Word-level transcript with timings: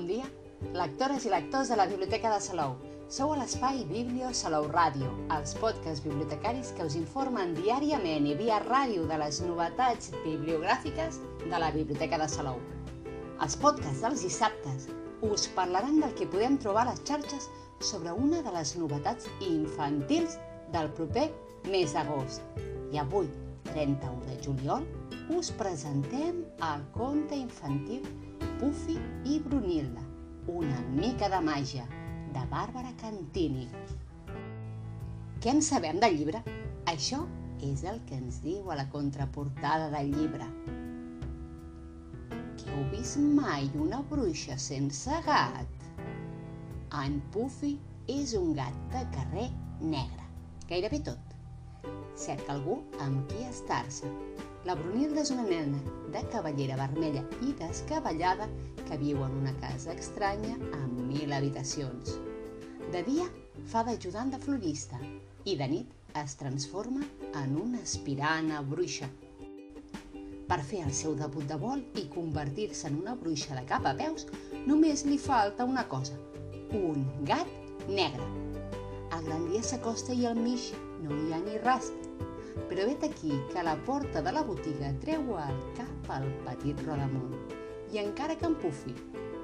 Bon 0.00 0.06
dia, 0.08 0.24
lectores 0.72 1.26
i 1.26 1.30
lectors 1.30 1.68
de 1.68 1.76
la 1.76 1.84
Biblioteca 1.84 2.30
de 2.32 2.40
Salou. 2.40 2.70
Sou 3.12 3.34
a 3.34 3.36
l'espai 3.36 3.82
Biblio 3.84 4.30
Salou 4.38 4.64
Ràdio, 4.72 5.10
els 5.36 5.50
podcasts 5.60 6.00
bibliotecaris 6.00 6.70
que 6.78 6.86
us 6.88 6.96
informen 6.96 7.52
diàriament 7.58 8.24
i 8.30 8.32
via 8.38 8.62
ràdio 8.62 9.02
de 9.10 9.18
les 9.20 9.42
novetats 9.44 10.14
bibliogràfiques 10.22 11.18
de 11.42 11.60
la 11.60 11.68
Biblioteca 11.74 12.16
de 12.22 12.30
Salou. 12.32 12.56
Els 13.44 13.58
podcasts 13.60 14.00
dels 14.06 14.24
dissabtes 14.24 14.88
us 15.28 15.44
parlaran 15.58 16.00
del 16.00 16.16
que 16.16 16.30
podem 16.32 16.56
trobar 16.64 16.86
a 16.86 16.94
les 16.94 17.04
xarxes 17.04 17.50
sobre 17.92 18.16
una 18.24 18.40
de 18.48 18.56
les 18.56 18.72
novetats 18.80 19.28
infantils 19.50 20.40
del 20.72 20.88
proper 20.96 21.28
mes 21.68 21.92
d'agost. 21.92 22.40
I 22.88 23.04
avui, 23.04 23.28
31 23.74 24.24
de 24.32 24.40
juliol, 24.48 24.88
us 25.36 25.52
presentem 25.60 26.40
el 26.72 26.88
conte 26.96 27.36
infantil 27.36 28.08
Puffy 28.60 28.98
i 29.24 29.38
Brunilda, 29.40 30.02
una 30.52 30.80
mica 30.92 31.30
de 31.32 31.38
màgia, 31.40 31.86
de 32.34 32.40
Bàrbara 32.50 32.90
Cantini. 33.00 33.62
Què 35.40 35.54
en 35.54 35.62
sabem 35.64 35.96
del 36.02 36.18
llibre? 36.18 36.42
Això 36.92 37.22
és 37.64 37.86
el 37.88 38.02
que 38.10 38.18
ens 38.20 38.42
diu 38.44 38.68
a 38.68 38.76
la 38.76 38.84
contraportada 38.92 39.86
del 39.94 40.12
llibre. 40.12 40.50
Que 42.60 42.68
heu 42.74 42.84
vist 42.92 43.16
mai 43.40 43.70
una 43.86 44.02
bruixa 44.12 44.58
sense 44.60 45.22
gat? 45.24 45.88
En 47.00 47.16
Puffy 47.32 47.78
és 48.12 48.36
un 48.36 48.52
gat 48.60 48.76
de 48.92 49.06
carrer 49.16 49.48
negre, 49.80 50.28
gairebé 50.68 51.00
tot. 51.08 51.32
Cerca 52.28 52.58
algú 52.58 52.82
amb 53.06 53.24
qui 53.32 53.40
estar-se, 53.48 54.12
la 54.68 54.74
Brunilda 54.76 55.22
és 55.22 55.30
una 55.32 55.44
nena 55.46 55.78
de 56.12 56.20
cavallera 56.32 56.76
vermella 56.76 57.22
i 57.46 57.54
descabellada 57.56 58.48
que 58.82 58.98
viu 59.00 59.22
en 59.24 59.38
una 59.38 59.54
casa 59.62 59.94
estranya 59.96 60.56
amb 60.82 60.98
mil 61.06 61.32
habitacions. 61.32 62.18
De 62.92 63.00
dia 63.06 63.24
fa 63.72 63.84
d'ajudant 63.86 64.34
de 64.34 64.40
florista 64.42 65.00
i 65.48 65.56
de 65.56 65.68
nit 65.70 66.18
es 66.20 66.36
transforma 66.36 67.00
en 67.40 67.56
una 67.56 67.80
aspirant 67.86 68.50
a 68.52 68.60
bruixa. 68.60 69.08
Per 70.50 70.60
fer 70.66 70.82
el 70.84 70.92
seu 71.00 71.14
debut 71.16 71.46
de 71.48 71.56
vol 71.56 71.80
i 71.96 72.08
convertir-se 72.12 72.90
en 72.90 73.00
una 73.00 73.14
bruixa 73.16 73.56
de 73.56 73.64
cap 73.70 73.86
a 73.86 73.94
peus, 73.96 74.26
només 74.66 75.06
li 75.06 75.16
falta 75.16 75.64
una 75.64 75.86
cosa, 75.88 76.18
un 76.74 77.06
gat 77.24 77.88
negre. 77.88 78.28
El 79.14 79.24
gran 79.24 79.48
dia 79.48 79.62
s'acosta 79.64 80.12
i 80.12 80.26
al 80.26 80.36
mig 80.36 80.72
no 81.00 81.16
hi 81.16 81.32
ha 81.32 81.40
ni 81.46 81.56
rast 81.64 82.10
però 82.68 82.86
vet 82.88 83.04
aquí 83.06 83.32
que 83.52 83.60
a 83.60 83.66
la 83.66 83.76
porta 83.86 84.22
de 84.22 84.32
la 84.32 84.42
botiga 84.46 84.92
treu 85.02 85.36
el 85.38 85.60
cap 85.78 86.10
al 86.16 86.26
petit 86.46 86.80
Rodamont. 86.86 87.36
I 87.90 88.02
encara 88.02 88.36
que 88.38 88.46
en 88.46 88.56
Pufi 88.62 88.94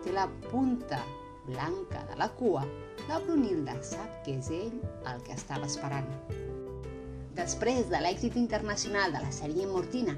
té 0.04 0.14
la 0.14 0.26
punta 0.50 1.00
blanca 1.46 2.04
de 2.10 2.16
la 2.18 2.28
cua, 2.38 2.64
la 3.08 3.20
Brunilda 3.22 3.76
sap 3.82 4.22
que 4.26 4.36
és 4.40 4.50
ell 4.50 4.80
el 5.12 5.22
que 5.26 5.34
estava 5.34 5.68
esperant. 5.70 6.10
Després 7.36 7.90
de 7.92 8.00
l'èxit 8.00 8.36
internacional 8.40 9.12
de 9.14 9.22
la 9.22 9.32
sèrie 9.34 9.66
Mortina, 9.70 10.16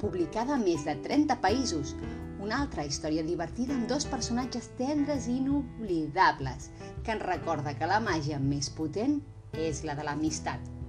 publicada 0.00 0.54
a 0.56 0.60
més 0.60 0.86
de 0.88 0.94
30 1.04 1.36
països, 1.42 1.94
una 2.40 2.62
altra 2.64 2.86
història 2.88 3.24
divertida 3.26 3.76
amb 3.76 3.88
dos 3.90 4.06
personatges 4.08 4.70
tendres 4.78 5.28
i 5.28 5.36
inoblidables, 5.42 6.70
que 7.04 7.16
ens 7.16 7.26
recorda 7.26 7.76
que 7.76 7.90
la 7.90 8.00
màgia 8.00 8.40
més 8.40 8.72
potent 8.72 9.20
és 9.68 9.84
la 9.84 9.98
de 9.98 10.06
l'amistat. 10.06 10.79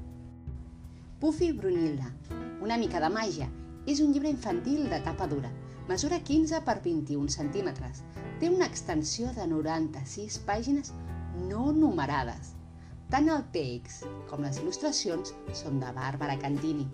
Puffy 1.22 1.52
Brunilda, 1.52 2.08
una 2.66 2.80
mica 2.82 3.00
de 3.00 3.08
màgia, 3.14 3.46
és 3.86 4.00
un 4.02 4.10
llibre 4.10 4.30
infantil 4.34 4.88
de 4.90 4.98
tapa 5.06 5.28
dura. 5.30 5.52
Mesura 5.86 6.18
15 6.30 6.62
per 6.66 6.74
21 6.82 7.30
centímetres. 7.30 8.00
Té 8.42 8.48
una 8.50 8.66
extensió 8.66 9.30
de 9.36 9.46
96 9.52 10.40
pàgines 10.48 10.90
no 11.52 11.68
numerades. 11.78 12.56
Tant 13.14 13.30
el 13.30 13.44
text 13.54 14.08
com 14.32 14.42
les 14.42 14.58
il·lustracions 14.64 15.36
són 15.60 15.78
de 15.84 15.92
Bàrbara 16.00 16.40
Cantini. 16.42 16.88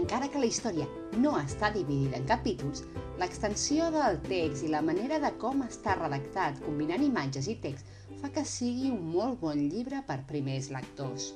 Encara 0.00 0.28
que 0.28 0.44
la 0.44 0.52
història 0.52 0.84
no 1.24 1.32
està 1.40 1.72
dividida 1.72 2.20
en 2.20 2.28
capítols, 2.28 2.84
l'extensió 3.22 3.88
del 3.96 4.20
text 4.28 4.68
i 4.68 4.74
la 4.76 4.84
manera 4.90 5.22
de 5.24 5.32
com 5.40 5.64
està 5.64 5.96
redactat 6.02 6.60
combinant 6.68 7.08
imatges 7.08 7.48
i 7.48 7.56
text 7.64 7.96
fa 8.20 8.28
que 8.36 8.44
sigui 8.44 8.92
un 8.92 9.08
molt 9.16 9.40
bon 9.40 9.70
llibre 9.72 10.04
per 10.04 10.20
primers 10.28 10.68
lectors. 10.76 11.32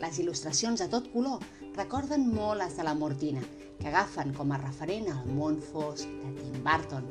Les 0.00 0.16
il·lustracions 0.22 0.80
a 0.80 0.88
tot 0.88 1.10
color 1.12 1.42
recorden 1.76 2.30
molt 2.32 2.62
les 2.62 2.76
de 2.78 2.84
la 2.86 2.94
Mortina, 2.96 3.42
que 3.80 3.88
agafen 3.90 4.32
com 4.36 4.52
a 4.52 4.60
referent 4.62 5.10
al 5.12 5.26
món 5.36 5.58
fosc 5.60 6.08
de 6.22 6.32
Tim 6.38 6.56
Burton. 6.64 7.10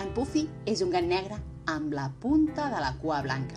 En 0.04 0.12
Puffy 0.18 0.44
és 0.68 0.84
un 0.84 0.92
gat 0.92 1.08
negre 1.08 1.40
amb 1.78 1.96
la 1.96 2.12
punta 2.20 2.68
de 2.76 2.80
la 2.84 2.92
cua 3.00 3.24
blanca. 3.24 3.56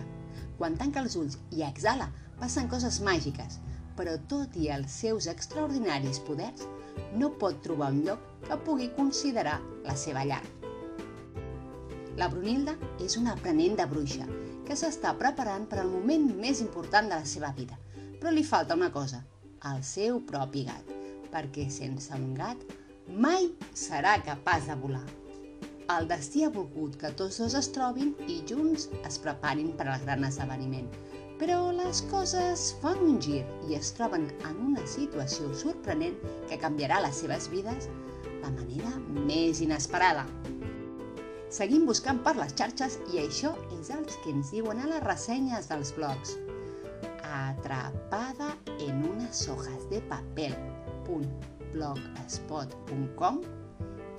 Quan 0.55 0.79
tanca 0.79 1.03
els 1.03 1.19
ulls 1.19 1.35
i 1.51 1.67
exhala, 1.67 2.07
passen 2.39 2.71
coses 2.71 3.03
màgiques, 3.03 3.59
però 3.97 4.15
tot 4.29 4.55
i 4.59 4.69
els 4.73 4.93
seus 5.03 5.27
extraordinaris 5.31 6.19
poders, 6.27 6.67
no 7.17 7.31
pot 7.41 7.61
trobar 7.65 7.91
un 7.93 8.03
lloc 8.07 8.27
que 8.47 8.59
pugui 8.65 8.89
considerar 8.97 9.59
la 9.85 9.95
seva 9.99 10.25
llar. 10.27 10.41
La 12.17 12.29
Brunilda 12.29 12.75
és 13.01 13.17
una 13.17 13.33
aprenent 13.33 13.77
de 13.79 13.85
bruixa 13.89 14.27
que 14.67 14.77
s'està 14.79 15.15
preparant 15.19 15.65
per 15.69 15.79
al 15.81 15.89
moment 15.89 16.27
més 16.39 16.61
important 16.61 17.09
de 17.09 17.17
la 17.17 17.29
seva 17.29 17.49
vida, 17.57 17.77
però 18.19 18.31
li 18.31 18.43
falta 18.45 18.77
una 18.77 18.91
cosa, 18.93 19.23
el 19.71 19.81
seu 19.87 20.21
propi 20.29 20.65
gat, 20.67 20.93
perquè 21.33 21.67
sense 21.73 22.13
un 22.15 22.33
gat 22.37 22.61
mai 23.25 23.49
serà 23.73 24.15
capaç 24.23 24.69
de 24.69 24.77
volar. 24.79 25.05
El 25.93 26.07
destí 26.07 26.45
ha 26.45 26.51
volgut 26.53 26.95
que 27.01 27.11
tots 27.19 27.41
dos 27.41 27.57
es 27.59 27.67
trobin 27.75 28.13
i 28.29 28.39
junts 28.49 28.87
es 29.03 29.17
preparin 29.23 29.73
per 29.79 29.89
al 29.89 30.05
gran 30.05 30.23
esdeveniment, 30.29 30.87
però 31.43 31.73
les 31.75 31.99
coses 32.07 32.71
fan 32.79 33.01
un 33.03 33.17
gir 33.19 33.41
i 33.67 33.75
es 33.75 33.89
troben 33.97 34.29
en 34.47 34.55
una 34.63 34.79
situació 34.87 35.49
sorprenent 35.59 36.15
que 36.47 36.55
canviarà 36.61 37.01
les 37.03 37.17
seves 37.19 37.49
vides 37.51 37.89
de 38.29 38.51
manera 38.53 38.93
més 39.25 39.59
inesperada. 39.65 40.23
Seguim 41.51 41.83
buscant 41.89 42.21
per 42.23 42.37
les 42.37 42.53
xarxes 42.55 42.95
i 43.11 43.19
això 43.25 43.51
és 43.75 43.89
el 43.91 44.07
que 44.13 44.31
ens 44.31 44.53
diuen 44.55 44.79
a 44.79 44.87
les 44.87 45.03
ressenyes 45.03 45.67
dels 45.67 45.91
blogs. 45.97 46.37
Atrapada 47.27 48.55
en 48.77 49.03
unes 49.09 49.43
hojas 49.51 49.83
de 49.91 49.99
papel 50.13 50.55
.blogspot.com 51.73 53.35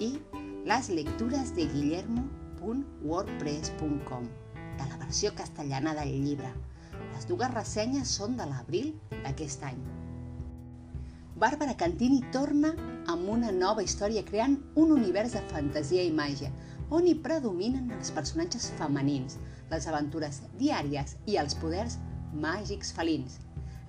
i 0.05 0.21
les 0.69 0.93
lectures 0.93 1.57
de 1.57 1.65
guillermo.wordpress.com 1.73 4.29
de 4.61 4.85
la 4.93 4.97
versió 5.07 5.33
castellana 5.41 5.97
del 5.97 6.13
llibre 6.21 6.53
les 7.15 7.29
dues 7.31 7.55
ressenyes 7.55 8.11
són 8.19 8.35
de 8.37 8.47
l'abril 8.51 8.91
d'aquest 9.23 9.63
any. 9.71 9.79
Bàrbara 11.39 11.75
Cantini 11.79 12.21
torna 12.35 12.73
amb 13.11 13.29
una 13.31 13.51
nova 13.55 13.83
història 13.83 14.23
creant 14.27 14.59
un 14.79 14.93
univers 14.97 15.35
de 15.35 15.43
fantasia 15.51 16.03
i 16.07 16.13
màgia, 16.15 16.51
on 16.91 17.07
hi 17.09 17.15
predominen 17.27 17.91
els 17.97 18.13
personatges 18.15 18.69
femenins, 18.79 19.39
les 19.71 19.89
aventures 19.91 20.43
diàries 20.61 21.17
i 21.27 21.39
els 21.43 21.57
poders 21.63 21.99
màgics 22.45 22.93
felins. 22.95 23.41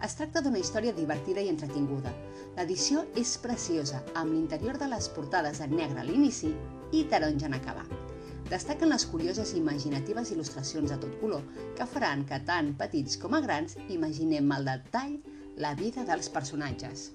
Es 0.06 0.18
tracta 0.20 0.42
d'una 0.46 0.60
història 0.62 0.94
divertida 0.94 1.42
i 1.42 1.52
entretinguda. 1.52 2.12
L'edició 2.58 3.06
és 3.16 3.38
preciosa, 3.42 4.02
amb 4.14 4.34
l'interior 4.34 4.82
de 4.82 4.90
les 4.92 5.10
portades 5.18 5.62
en 5.66 5.78
negre 5.78 6.02
a 6.02 6.08
l'inici 6.08 6.52
i 6.94 7.06
taronja 7.12 7.50
en 7.50 7.58
acabar. 7.58 8.05
Destaquen 8.50 8.92
les 8.92 9.06
curioses 9.10 9.54
i 9.54 9.58
imaginatives 9.58 10.32
il·lustracions 10.36 10.92
a 10.94 11.00
tot 11.02 11.16
color 11.22 11.46
que 11.78 11.88
faran 11.90 12.26
que 12.30 12.38
tant 12.46 12.74
petits 12.78 13.18
com 13.22 13.34
a 13.34 13.42
grans 13.42 13.78
imaginem 13.90 14.52
al 14.54 14.68
detall 14.70 15.16
la 15.58 15.74
vida 15.80 16.04
dels 16.06 16.30
personatges. 16.30 17.08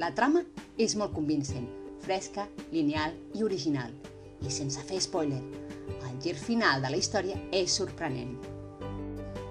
La 0.00 0.12
trama 0.16 0.44
és 0.80 0.96
molt 0.96 1.12
convincent, 1.12 1.66
fresca, 2.00 2.46
lineal 2.72 3.12
i 3.36 3.44
original. 3.44 3.92
I 4.42 4.50
sense 4.50 4.80
fer 4.88 5.02
spoiler, 5.04 5.42
el 6.00 6.16
gir 6.24 6.38
final 6.38 6.80
de 6.82 6.94
la 6.94 7.02
història 7.02 7.36
és 7.52 7.76
sorprenent. 7.76 8.38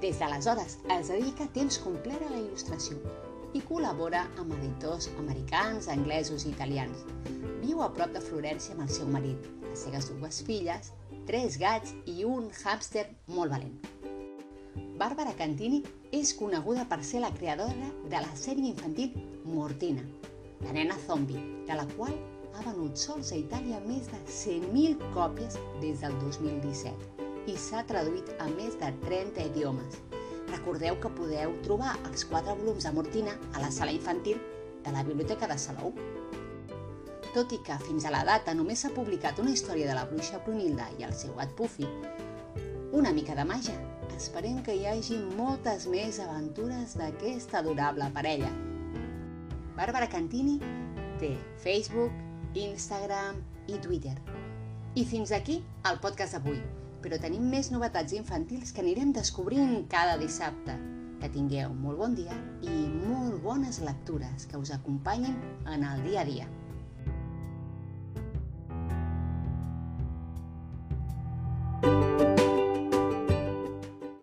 Des 0.00 0.16
d'aleshores 0.22 0.78
es 0.94 1.10
dedica 1.12 1.48
temps 1.58 1.76
complet 1.84 2.24
a 2.24 2.30
la 2.32 2.40
il·lustració 2.40 2.96
i 3.52 3.60
col·labora 3.68 4.22
amb 4.40 4.54
editors 4.56 5.10
americans, 5.20 5.90
anglesos 5.92 6.46
i 6.46 6.54
italians. 6.54 7.04
Viu 7.60 7.82
a 7.84 7.90
prop 7.98 8.14
de 8.16 8.22
Florència 8.24 8.72
amb 8.72 8.86
el 8.86 8.94
seu 8.96 9.10
marit, 9.12 9.44
les 9.66 9.84
seves 9.84 10.08
dues 10.08 10.40
filles, 10.48 10.88
tres 11.28 11.60
gats 11.60 11.92
i 12.08 12.24
un 12.24 12.48
hàmster 12.62 13.10
molt 13.28 13.52
valent. 13.52 13.76
Bàrbara 14.98 15.36
Cantini 15.36 15.82
és 16.14 16.30
coneguda 16.38 16.84
per 16.86 17.00
ser 17.02 17.20
la 17.24 17.32
creadora 17.34 17.88
de 18.06 18.18
la 18.22 18.36
sèrie 18.38 18.70
infantil 18.70 19.14
Mortina, 19.50 20.02
la 20.62 20.72
nena 20.76 20.94
zombi, 21.06 21.34
de 21.66 21.74
la 21.74 21.86
qual 21.96 22.12
ha 22.54 22.62
venut 22.62 23.00
sols 23.00 23.32
a 23.34 23.38
Itàlia 23.40 23.80
més 23.82 24.06
de 24.12 24.20
100.000 24.30 25.10
còpies 25.16 25.56
des 25.82 26.04
del 26.04 26.14
2017 26.20 27.50
i 27.50 27.56
s'ha 27.58 27.82
traduït 27.88 28.30
a 28.38 28.46
més 28.52 28.76
de 28.78 28.92
30 29.02 29.48
idiomes. 29.50 29.98
Recordeu 30.52 31.00
que 31.02 31.10
podeu 31.16 31.56
trobar 31.66 31.96
els 32.04 32.22
quatre 32.30 32.54
volums 32.60 32.86
de 32.86 32.92
Mortina 32.94 33.34
a 33.52 33.64
la 33.64 33.72
sala 33.74 33.92
infantil 33.92 34.38
de 34.84 34.92
la 34.94 35.02
Biblioteca 35.02 35.48
de 35.50 35.58
Salou. 35.58 35.90
Tot 37.34 37.56
i 37.56 37.58
que 37.66 37.80
fins 37.88 38.06
a 38.06 38.14
la 38.14 38.22
data 38.28 38.54
només 38.54 38.86
s'ha 38.86 38.92
publicat 38.94 39.42
una 39.42 39.50
història 39.50 39.90
de 39.90 39.98
la 39.98 40.06
bruixa 40.06 40.38
Brunilda 40.46 40.86
i 41.00 41.08
el 41.08 41.16
seu 41.18 41.34
gat 41.40 41.58
Puffy, 41.58 41.90
una 42.94 43.10
mica 43.10 43.34
de 43.34 43.48
màgia 43.50 43.74
Esperem 44.14 44.60
que 44.62 44.74
hi 44.78 44.84
hagi 44.86 45.16
moltes 45.34 45.88
més 45.90 46.20
aventures 46.22 46.92
d'aquesta 47.00 47.58
adorable 47.60 48.06
parella. 48.14 48.50
Bàrbara 49.74 50.06
Cantini 50.12 50.60
té 51.18 51.32
Facebook, 51.64 52.14
Instagram 52.54 53.40
i 53.66 53.80
Twitter. 53.82 54.14
I 54.94 55.02
fins 55.10 55.34
aquí 55.34 55.58
el 55.90 55.98
podcast 56.04 56.38
d'avui, 56.38 56.60
però 57.02 57.18
tenim 57.18 57.48
més 57.50 57.72
novetats 57.74 58.14
infantils 58.14 58.70
que 58.70 58.84
anirem 58.84 59.10
descobrint 59.16 59.80
cada 59.90 60.14
dissabte. 60.22 60.78
Que 61.18 61.32
tingueu 61.34 61.74
molt 61.74 61.98
bon 62.04 62.14
dia 62.14 62.38
i 62.62 62.76
molt 62.92 63.40
bones 63.42 63.80
lectures 63.82 64.46
que 64.46 64.60
us 64.60 64.70
acompanyin 64.76 65.34
en 65.74 65.82
el 65.90 66.06
dia 66.06 66.22
a 66.22 66.28
dia. 66.28 66.46